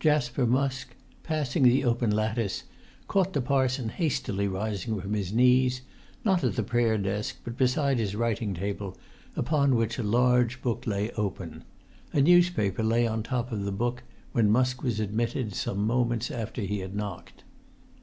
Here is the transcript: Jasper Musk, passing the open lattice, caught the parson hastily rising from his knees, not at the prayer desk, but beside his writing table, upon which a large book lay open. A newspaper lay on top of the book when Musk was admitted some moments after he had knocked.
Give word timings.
Jasper 0.00 0.46
Musk, 0.46 0.94
passing 1.22 1.62
the 1.64 1.84
open 1.84 2.10
lattice, 2.10 2.62
caught 3.08 3.34
the 3.34 3.42
parson 3.42 3.90
hastily 3.90 4.48
rising 4.48 4.98
from 4.98 5.12
his 5.12 5.34
knees, 5.34 5.82
not 6.24 6.42
at 6.42 6.56
the 6.56 6.62
prayer 6.62 6.96
desk, 6.96 7.36
but 7.44 7.58
beside 7.58 7.98
his 7.98 8.16
writing 8.16 8.54
table, 8.54 8.96
upon 9.36 9.76
which 9.76 9.98
a 9.98 10.02
large 10.02 10.62
book 10.62 10.86
lay 10.86 11.10
open. 11.10 11.62
A 12.14 12.22
newspaper 12.22 12.82
lay 12.82 13.06
on 13.06 13.22
top 13.22 13.52
of 13.52 13.66
the 13.66 13.70
book 13.70 14.02
when 14.32 14.48
Musk 14.50 14.82
was 14.82 14.98
admitted 14.98 15.54
some 15.54 15.86
moments 15.86 16.30
after 16.30 16.62
he 16.62 16.78
had 16.78 16.96
knocked. 16.96 17.42